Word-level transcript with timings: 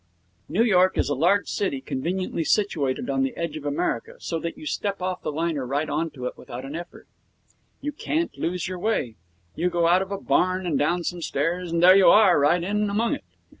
New 0.49 0.63
York 0.63 0.97
is 0.97 1.09
a 1.09 1.13
large 1.13 1.47
city 1.47 1.79
conveniently 1.79 2.43
situated 2.43 3.07
on 3.07 3.21
the 3.21 3.37
edge 3.37 3.55
of 3.55 3.65
America, 3.67 4.15
so 4.17 4.39
that 4.39 4.57
you 4.57 4.65
step 4.65 4.99
off 4.99 5.21
the 5.21 5.31
liner 5.31 5.63
right 5.63 5.87
on 5.91 6.09
to 6.09 6.25
it 6.25 6.35
without 6.35 6.65
an 6.65 6.75
effort. 6.75 7.07
You 7.81 7.91
can't 7.91 8.35
lose 8.35 8.67
your 8.67 8.79
way. 8.79 9.17
You 9.53 9.69
go 9.69 9.85
out 9.87 10.01
of 10.01 10.11
a 10.11 10.17
barn 10.19 10.65
and 10.65 10.79
down 10.79 11.03
some 11.03 11.21
stairs, 11.21 11.71
and 11.71 11.83
there 11.83 11.95
you 11.95 12.07
are, 12.07 12.39
right 12.39 12.63
in 12.63 12.89
among 12.89 13.13
it. 13.13 13.23